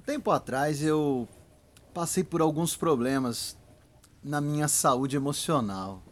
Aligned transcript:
tempo 0.00 0.30
atrás 0.30 0.82
eu 0.82 1.28
passei 1.92 2.24
por 2.24 2.40
alguns 2.40 2.76
problemas 2.76 3.56
na 4.22 4.40
minha 4.40 4.68
saúde 4.68 5.16
emocional. 5.16 6.02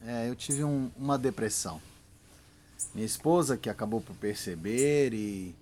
É, 0.00 0.28
eu 0.28 0.36
tive 0.36 0.62
um, 0.62 0.90
uma 0.96 1.18
depressão. 1.18 1.80
Minha 2.94 3.06
esposa, 3.06 3.56
que 3.56 3.68
acabou 3.68 4.00
por 4.00 4.14
perceber 4.16 5.12
e 5.14 5.54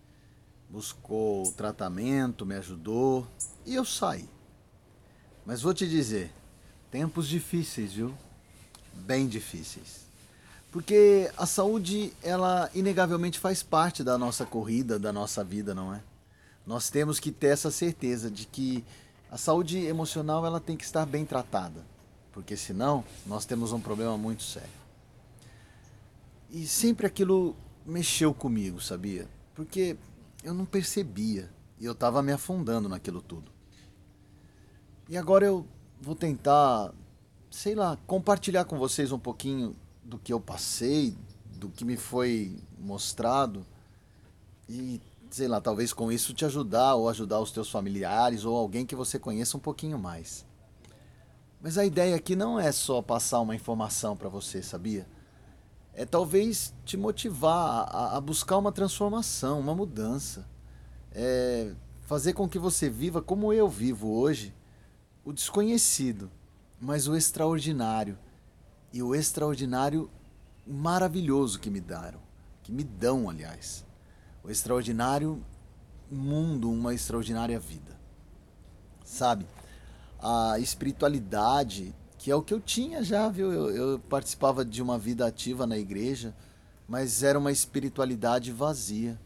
buscou 0.68 1.52
tratamento, 1.52 2.44
me 2.44 2.56
ajudou 2.56 3.26
e 3.64 3.74
eu 3.74 3.84
saí. 3.84 4.28
Mas 5.46 5.62
vou 5.62 5.72
te 5.72 5.88
dizer, 5.88 6.32
tempos 6.90 7.28
difíceis, 7.28 7.92
viu? 7.92 8.14
Bem 8.94 9.26
difíceis. 9.26 10.02
Porque 10.70 11.30
a 11.36 11.46
saúde, 11.46 12.12
ela 12.22 12.70
inegavelmente 12.74 13.38
faz 13.38 13.62
parte 13.62 14.02
da 14.02 14.16
nossa 14.16 14.46
corrida, 14.46 14.98
da 14.98 15.12
nossa 15.12 15.44
vida, 15.44 15.74
não 15.74 15.94
é? 15.94 16.02
Nós 16.66 16.90
temos 16.90 17.18
que 17.18 17.32
ter 17.32 17.48
essa 17.48 17.70
certeza 17.70 18.30
de 18.30 18.46
que 18.46 18.84
a 19.30 19.36
saúde 19.36 19.78
emocional 19.78 20.44
ela 20.46 20.60
tem 20.60 20.76
que 20.76 20.84
estar 20.84 21.06
bem 21.06 21.24
tratada, 21.24 21.84
porque 22.32 22.56
senão 22.56 23.04
nós 23.26 23.44
temos 23.44 23.72
um 23.72 23.80
problema 23.80 24.16
muito 24.16 24.42
sério. 24.42 24.82
E 26.50 26.66
sempre 26.66 27.06
aquilo 27.06 27.56
mexeu 27.84 28.32
comigo, 28.34 28.80
sabia? 28.80 29.28
Porque 29.54 29.96
eu 30.44 30.54
não 30.54 30.64
percebia 30.64 31.50
e 31.80 31.84
eu 31.84 31.92
estava 31.92 32.22
me 32.22 32.30
afundando 32.30 32.88
naquilo 32.88 33.22
tudo. 33.22 33.50
E 35.08 35.16
agora 35.16 35.46
eu 35.46 35.66
vou 36.00 36.14
tentar, 36.14 36.92
sei 37.50 37.74
lá, 37.74 37.98
compartilhar 38.06 38.64
com 38.64 38.78
vocês 38.78 39.12
um 39.12 39.18
pouquinho 39.18 39.74
do 40.04 40.18
que 40.18 40.32
eu 40.32 40.40
passei, 40.40 41.16
do 41.56 41.68
que 41.68 41.84
me 41.84 41.96
foi 41.96 42.56
mostrado 42.78 43.64
e 44.68 45.00
sei 45.32 45.48
lá, 45.48 45.60
talvez 45.60 45.94
com 45.94 46.12
isso 46.12 46.34
te 46.34 46.44
ajudar 46.44 46.94
ou 46.94 47.08
ajudar 47.08 47.40
os 47.40 47.50
teus 47.50 47.70
familiares 47.70 48.44
ou 48.44 48.54
alguém 48.54 48.84
que 48.84 48.94
você 48.94 49.18
conheça 49.18 49.56
um 49.56 49.60
pouquinho 49.60 49.98
mais. 49.98 50.44
Mas 51.60 51.78
a 51.78 51.86
ideia 51.86 52.14
aqui 52.14 52.36
não 52.36 52.60
é 52.60 52.70
só 52.70 53.00
passar 53.00 53.40
uma 53.40 53.54
informação 53.54 54.14
para 54.14 54.28
você, 54.28 54.62
sabia? 54.62 55.06
É 55.94 56.04
talvez 56.04 56.74
te 56.84 56.96
motivar 56.96 57.88
a, 57.88 58.16
a, 58.16 58.20
buscar 58.20 58.58
uma 58.58 58.72
transformação, 58.72 59.58
uma 59.58 59.74
mudança. 59.74 60.46
É 61.12 61.72
fazer 62.02 62.34
com 62.34 62.48
que 62.48 62.58
você 62.58 62.90
viva 62.90 63.22
como 63.22 63.52
eu 63.52 63.68
vivo 63.68 64.12
hoje, 64.12 64.54
o 65.24 65.32
desconhecido, 65.32 66.30
mas 66.78 67.08
o 67.08 67.16
extraordinário. 67.16 68.18
E 68.92 69.02
o 69.02 69.14
extraordinário 69.14 70.10
maravilhoso 70.66 71.58
que 71.58 71.70
me 71.70 71.80
deram, 71.80 72.20
que 72.62 72.70
me 72.70 72.84
dão, 72.84 73.30
aliás 73.30 73.84
o 74.44 74.50
extraordinário 74.50 75.42
mundo, 76.10 76.70
uma 76.70 76.94
extraordinária 76.94 77.58
vida. 77.58 77.96
Sabe? 79.04 79.46
A 80.20 80.58
espiritualidade, 80.58 81.94
que 82.18 82.30
é 82.30 82.34
o 82.34 82.42
que 82.42 82.52
eu 82.52 82.60
tinha 82.60 83.02
já, 83.02 83.28
viu? 83.28 83.52
Eu, 83.52 83.70
eu 83.70 83.98
participava 83.98 84.64
de 84.64 84.82
uma 84.82 84.98
vida 84.98 85.26
ativa 85.26 85.66
na 85.66 85.78
igreja, 85.78 86.34
mas 86.88 87.22
era 87.22 87.38
uma 87.38 87.52
espiritualidade 87.52 88.52
vazia. 88.52 89.18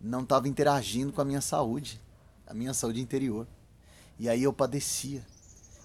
Não 0.00 0.22
estava 0.22 0.48
interagindo 0.48 1.12
com 1.12 1.20
a 1.20 1.24
minha 1.24 1.40
saúde, 1.40 2.00
a 2.46 2.52
minha 2.52 2.74
saúde 2.74 3.00
interior. 3.00 3.46
E 4.18 4.28
aí 4.28 4.42
eu 4.42 4.52
padecia. 4.52 5.24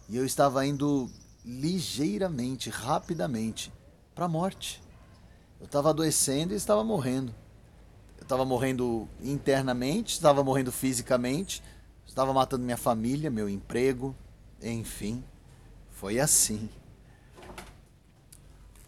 E 0.09 0.17
eu 0.17 0.25
estava 0.25 0.66
indo 0.66 1.09
ligeiramente, 1.44 2.69
rapidamente, 2.69 3.72
para 4.13 4.25
a 4.25 4.30
morte. 4.30 4.81
Eu 5.59 5.66
estava 5.66 5.89
adoecendo 5.89 6.53
e 6.53 6.57
estava 6.57 6.84
morrendo 6.84 7.34
estava 8.31 8.46
morrendo 8.46 9.09
internamente, 9.22 10.14
estava 10.14 10.42
morrendo 10.42 10.72
fisicamente, 10.72 11.62
estava 12.08 12.31
matando 12.31 12.64
minha 12.64 12.78
família, 12.78 13.30
meu 13.30 13.50
emprego, 13.50 14.16
enfim, 14.64 15.22
foi 15.92 16.18
assim. 16.18 16.70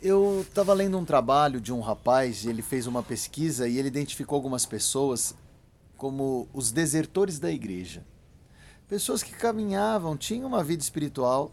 Eu 0.02 0.46
estava 0.48 0.74
lendo 0.74 0.98
um 0.98 1.03
trabalho 1.03 1.59
de 1.59 1.74
um 1.74 1.82
rapaz, 1.82 2.46
ele 2.46 2.62
fez 2.62 2.88
uma 2.88 3.03
pesquisa 3.03 3.68
e 3.68 3.78
ele 3.78 3.90
identificou 3.90 4.38
algumas 4.38 4.66
pessoas 4.66 5.36
como 5.98 6.48
os 6.53 6.72
desertores 6.72 7.38
da 7.38 7.52
igreja. 7.52 8.02
Pessoas 8.88 9.22
que 9.22 9.34
caminhavam, 9.34 10.16
tinham 10.16 10.48
uma 10.48 10.64
vida 10.64 10.82
espiritual, 10.82 11.52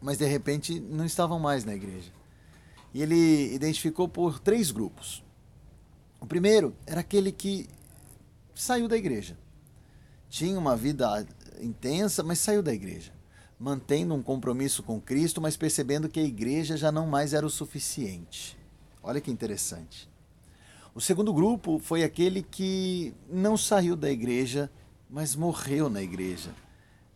mas 0.00 0.18
de 0.18 0.26
repente 0.26 0.80
não 0.80 1.04
estavam 1.04 1.38
mais 1.38 1.64
na 1.64 1.74
igreja. 1.76 2.10
E 2.92 3.00
ele 3.00 3.54
identificou 3.54 4.08
por 4.08 4.40
três 4.40 4.72
grupos. 4.72 5.24
O 6.20 6.26
primeiro 6.26 6.74
era 6.86 7.00
aquele 7.00 7.30
que 7.30 7.68
saiu 8.54 8.88
da 8.88 8.96
igreja. 8.96 9.36
Tinha 10.28 10.58
uma 10.58 10.76
vida 10.76 11.26
intensa, 11.60 12.22
mas 12.22 12.38
saiu 12.38 12.62
da 12.62 12.72
igreja. 12.72 13.12
Mantendo 13.58 14.14
um 14.14 14.22
compromisso 14.22 14.82
com 14.82 15.00
Cristo, 15.00 15.40
mas 15.40 15.56
percebendo 15.56 16.08
que 16.08 16.20
a 16.20 16.24
igreja 16.24 16.76
já 16.76 16.90
não 16.90 17.06
mais 17.06 17.32
era 17.32 17.46
o 17.46 17.50
suficiente. 17.50 18.56
Olha 19.02 19.20
que 19.20 19.30
interessante. 19.30 20.10
O 20.94 21.00
segundo 21.00 21.32
grupo 21.32 21.78
foi 21.78 22.02
aquele 22.02 22.42
que 22.42 23.14
não 23.30 23.56
saiu 23.56 23.94
da 23.94 24.10
igreja, 24.10 24.70
mas 25.08 25.36
morreu 25.36 25.88
na 25.88 26.02
igreja. 26.02 26.50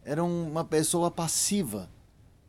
Era 0.05 0.23
uma 0.23 0.65
pessoa 0.65 1.11
passiva, 1.11 1.91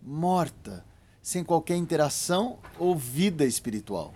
morta, 0.02 0.86
sem 1.22 1.44
qualquer 1.44 1.76
interação 1.76 2.60
ou 2.78 2.96
vida 2.96 3.46
espiritual. 3.46 4.14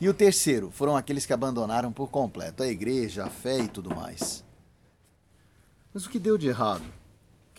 E 0.00 0.08
o 0.08 0.14
terceiro 0.14 0.70
foram 0.70 0.96
aqueles 0.96 1.26
que 1.26 1.32
abandonaram 1.32 1.92
por 1.92 2.08
completo 2.08 2.62
a 2.62 2.66
igreja, 2.66 3.24
a 3.24 3.30
fé 3.30 3.58
e 3.58 3.68
tudo 3.68 3.94
mais. 3.94 4.42
Mas 5.92 6.06
o 6.06 6.10
que 6.10 6.18
deu 6.18 6.38
de 6.38 6.48
errado? 6.48 6.84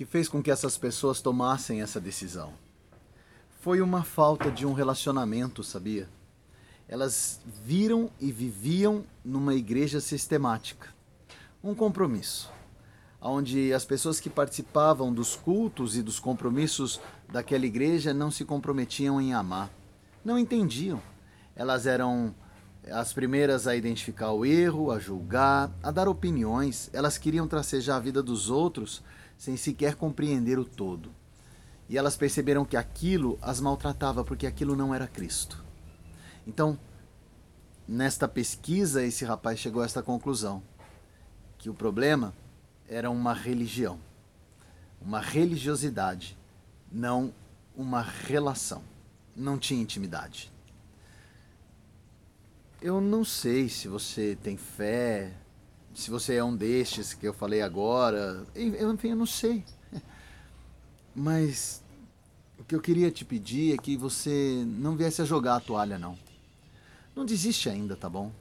que 0.02 0.06
fez 0.06 0.28
com 0.28 0.42
que 0.42 0.50
essas 0.50 0.80
pessoas 0.80 1.22
tomassem 1.22 1.80
essa 1.80 2.02
decisão? 2.02 2.54
Foi 3.60 3.82
uma 3.82 4.04
falta 4.04 4.50
de 4.50 4.66
um 4.66 4.74
relacionamento, 4.74 5.64
sabia? 5.64 6.10
Elas 6.88 7.40
viram 7.64 8.10
e 8.20 8.32
viviam 8.32 9.04
numa 9.24 9.54
igreja 9.54 10.02
sistemática. 10.02 10.90
Um 11.64 11.76
compromisso, 11.76 12.52
onde 13.22 13.72
as 13.72 13.86
pessoas 13.86 14.20
que 14.20 14.28
participavam 14.28 15.14
dos 15.14 15.36
cultos 15.36 15.96
e 15.96 16.02
dos 16.02 16.20
compromissos 16.20 17.00
daquela 17.32 17.68
igreja 17.68 18.12
não 18.12 18.32
se 18.32 18.44
comprometiam 18.44 19.22
em 19.22 19.36
amar, 19.36 19.70
não 20.26 20.40
entendiam 20.40 21.00
elas 21.56 21.86
eram 21.86 22.34
as 22.90 23.14
primeiras 23.14 23.68
a 23.68 23.76
identificar 23.76 24.32
o 24.32 24.46
erro, 24.46 24.92
a 24.92 25.00
julgar, 25.00 25.72
a 25.84 25.92
dar 25.92 26.08
opiniões. 26.08 26.90
Elas 26.94 27.18
queriam 27.18 27.48
tracejar 27.48 27.98
a 27.98 28.00
vida 28.00 28.24
dos 28.24 28.50
outros 28.50 29.04
sem 29.38 29.56
sequer 29.58 29.96
compreender 29.96 30.58
o 30.58 30.66
todo. 30.66 31.12
E 31.90 31.98
elas 31.98 32.16
perceberam 32.16 32.64
que 32.64 32.78
aquilo 32.78 33.38
as 33.42 33.60
maltratava 33.60 34.24
porque 34.24 34.48
aquilo 34.48 34.76
não 34.76 34.96
era 34.96 35.08
Cristo. 35.08 35.64
Então, 36.48 36.80
nesta 37.88 38.28
pesquisa, 38.28 39.04
esse 39.04 39.26
rapaz 39.26 39.60
chegou 39.60 39.82
a 39.82 39.86
esta 39.86 40.02
conclusão: 40.02 40.64
que 41.58 41.70
o 41.70 41.74
problema 41.74 42.34
era 42.88 43.10
uma 43.10 43.34
religião, 43.34 44.00
uma 45.02 45.20
religiosidade, 45.20 46.38
não 46.92 47.34
uma 47.76 48.02
relação. 48.02 48.84
Não 49.36 49.58
tinha 49.58 49.82
intimidade. 49.82 50.52
Eu 52.82 53.00
não 53.00 53.24
sei 53.24 53.70
se 53.70 53.88
você 53.88 54.36
tem 54.42 54.58
fé, 54.58 55.32
se 55.94 56.10
você 56.10 56.38
é 56.38 56.44
um 56.44 56.56
destes 56.56 57.14
que 57.14 57.28
eu 57.28 57.34
falei 57.34 57.62
agora. 57.62 58.44
Enfim, 58.56 59.10
eu 59.10 59.16
não 59.16 59.28
sei. 59.28 59.64
Mas 61.16 61.84
o 62.58 62.64
que 62.64 62.74
eu 62.74 62.82
queria 62.82 63.12
te 63.12 63.24
pedir 63.24 63.76
é 63.76 63.78
que 63.78 63.96
você 63.96 64.64
não 64.66 64.96
viesse 64.96 65.22
a 65.22 65.26
jogar 65.26 65.58
a 65.58 65.60
toalha, 65.60 66.00
não. 66.00 66.18
Não 67.16 67.24
desiste 67.24 67.70
ainda, 67.70 67.96
tá 67.96 68.10
bom? 68.10 68.32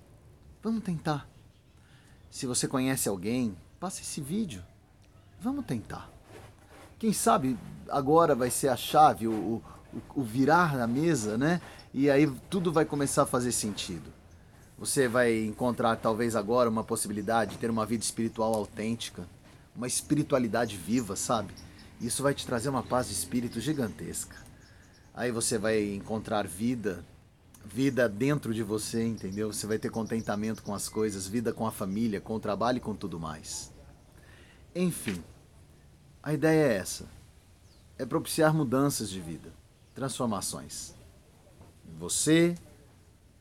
Vamos 0.63 0.83
tentar. 0.85 1.29
Se 2.31 2.47
você 2.47 2.67
conhece 2.67 3.11
alguém, 3.11 3.55
passe 3.79 4.01
esse 4.01 4.23
vídeo. 4.23 4.65
Vamos 5.39 5.67
tentar. 5.67 6.11
Quem 6.99 7.13
sabe 7.13 7.59
agora 7.91 8.35
vai 8.35 8.51
ser 8.51 8.69
a 8.69 8.77
chave, 8.77 9.29
o, 9.29 9.33
o, 9.33 9.63
o 10.15 10.23
virar 10.23 10.79
na 10.79 10.87
mesa, 10.87 11.37
né? 11.37 11.61
E 11.93 12.09
aí 12.09 12.27
tudo 12.49 12.73
vai 12.73 12.87
começar 12.87 13.25
a 13.25 13.27
fazer 13.27 13.53
sentido. 13.53 14.20
Você 14.81 15.07
vai 15.07 15.45
encontrar 15.45 15.97
talvez 15.97 16.35
agora 16.35 16.71
uma 16.71 16.83
possibilidade 16.83 17.51
de 17.51 17.59
ter 17.59 17.69
uma 17.69 17.85
vida 17.85 18.03
espiritual 18.03 18.55
autêntica, 18.55 19.29
uma 19.77 19.87
espiritualidade 19.87 20.75
viva, 20.75 21.15
sabe? 21.17 21.53
Isso 22.01 22.23
vai 22.23 22.33
te 22.33 22.47
trazer 22.47 22.71
uma 22.71 22.83
paz 22.83 23.09
de 23.09 23.13
espírito 23.13 23.61
gigantesca. 23.61 24.39
Aí 25.13 25.31
você 25.31 25.59
vai 25.59 25.93
encontrar 25.93 26.47
vida, 26.47 27.05
vida 27.63 28.09
dentro 28.09 28.55
de 28.55 28.63
você, 28.63 29.05
entendeu? 29.05 29.53
Você 29.53 29.67
vai 29.67 29.79
ter 29.79 29.91
contentamento 29.91 30.63
com 30.63 30.75
as 30.75 30.89
coisas, 30.89 31.29
vida 31.29 31.53
com 31.53 31.67
a 31.67 31.71
família, 31.71 32.19
com 32.19 32.37
o 32.37 32.41
trabalho 32.41 32.79
e 32.79 32.81
com 32.81 32.95
tudo 32.95 33.21
mais. 33.21 33.71
Enfim, 34.75 35.23
a 36.23 36.33
ideia 36.33 36.73
é 36.73 36.77
essa: 36.79 37.05
é 37.99 38.07
propiciar 38.07 38.55
mudanças 38.55 39.11
de 39.11 39.21
vida, 39.21 39.53
transformações. 39.95 40.95
Você, 41.99 42.57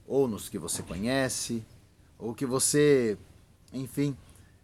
ou 0.10 0.28
nos 0.28 0.50
que 0.50 0.58
você 0.58 0.82
conhece, 0.82 1.64
ou 2.18 2.34
que 2.34 2.44
você, 2.44 3.16
enfim, 3.72 4.18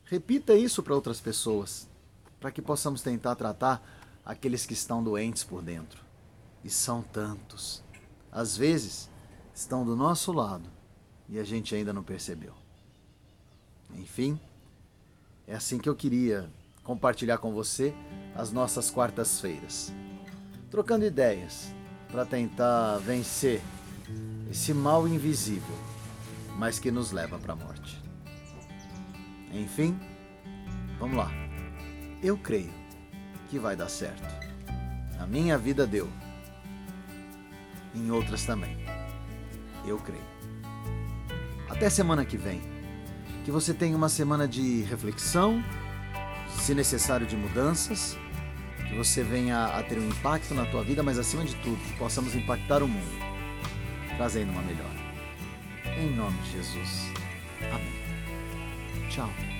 repita 0.03 0.55
isso 0.55 0.81
para 0.81 0.95
outras 0.95 1.21
pessoas. 1.21 1.87
para 2.37 2.51
que 2.51 2.61
possamos 2.61 3.01
tentar 3.01 3.33
tratar 3.35 3.81
aqueles 4.23 4.67
que 4.67 4.73
estão 4.73 5.03
doentes 5.03 5.43
por 5.43 5.63
dentro. 5.63 6.03
E 6.63 6.69
são 6.69 7.01
tantos. 7.01 7.81
Às 8.31 8.55
vezes, 8.55 9.09
estão 9.53 9.83
do 9.83 9.95
nosso 9.95 10.31
lado 10.31 10.69
e 11.27 11.39
a 11.39 11.43
gente 11.43 11.73
ainda 11.73 11.91
não 11.91 12.03
percebeu. 12.03 12.53
Enfim, 13.95 14.39
é 15.47 15.55
assim 15.55 15.79
que 15.79 15.89
eu 15.89 15.95
queria 15.95 16.47
compartilhar 16.83 17.39
com 17.39 17.51
você 17.51 17.95
as 18.35 18.51
nossas 18.51 18.91
quartas-feiras. 18.91 19.91
Trocando 20.69 21.05
ideias 21.05 21.73
para 22.11 22.27
tentar 22.27 22.97
vencer 22.97 23.59
esse 24.49 24.73
mal 24.73 25.07
invisível, 25.07 25.75
mas 26.57 26.79
que 26.79 26.91
nos 26.91 27.11
leva 27.11 27.37
para 27.37 27.53
a 27.53 27.55
morte. 27.55 28.01
Enfim, 29.51 29.99
vamos 30.99 31.17
lá. 31.17 31.31
Eu 32.21 32.37
creio 32.37 32.73
que 33.49 33.59
vai 33.59 33.75
dar 33.75 33.89
certo. 33.89 34.27
Na 35.17 35.25
minha 35.25 35.57
vida 35.57 35.87
deu. 35.87 36.09
Em 37.93 38.11
outras 38.11 38.45
também. 38.45 38.77
Eu 39.85 39.97
creio. 39.97 40.23
Até 41.69 41.89
semana 41.89 42.25
que 42.25 42.37
vem. 42.37 42.61
Que 43.43 43.51
você 43.51 43.73
tenha 43.73 43.95
uma 43.95 44.09
semana 44.09 44.47
de 44.47 44.81
reflexão, 44.83 45.63
se 46.59 46.73
necessário 46.73 47.27
de 47.27 47.35
mudanças, 47.37 48.17
que 48.87 48.95
você 48.95 49.23
venha 49.23 49.65
a 49.65 49.83
ter 49.83 49.99
um 49.99 50.07
impacto 50.07 50.53
na 50.53 50.65
tua 50.65 50.83
vida, 50.83 51.03
mas 51.03 51.19
acima 51.19 51.43
de 51.43 51.55
tudo, 51.57 51.79
possamos 51.97 52.35
impactar 52.35 52.81
o 52.81 52.87
mundo, 52.87 53.34
trazendo 54.17 54.51
uma 54.51 54.61
melhora. 54.61 55.05
Em 55.97 56.15
nome 56.15 56.37
de 56.43 56.51
Jesus. 56.51 57.11
Amém. 57.71 59.09
Tchau. 59.09 59.54